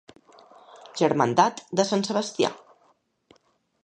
[1.01, 2.51] Germandat de Sant Sebastià.